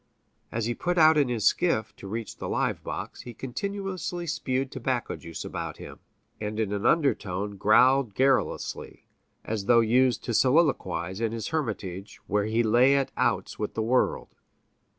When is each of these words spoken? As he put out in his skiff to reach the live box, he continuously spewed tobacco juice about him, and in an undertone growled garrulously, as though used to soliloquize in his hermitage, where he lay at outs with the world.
As 0.51 0.65
he 0.65 0.73
put 0.73 0.97
out 0.97 1.15
in 1.15 1.29
his 1.29 1.45
skiff 1.45 1.95
to 1.97 2.07
reach 2.07 2.37
the 2.37 2.49
live 2.49 2.83
box, 2.83 3.21
he 3.21 3.35
continuously 3.35 4.25
spewed 4.25 4.71
tobacco 4.71 5.15
juice 5.15 5.45
about 5.45 5.77
him, 5.77 5.99
and 6.39 6.59
in 6.59 6.73
an 6.73 6.87
undertone 6.87 7.55
growled 7.55 8.15
garrulously, 8.15 9.05
as 9.45 9.65
though 9.65 9.79
used 9.81 10.23
to 10.23 10.33
soliloquize 10.33 11.21
in 11.21 11.33
his 11.33 11.49
hermitage, 11.49 12.19
where 12.25 12.45
he 12.45 12.63
lay 12.63 12.95
at 12.95 13.11
outs 13.15 13.59
with 13.59 13.75
the 13.75 13.83
world. 13.83 14.29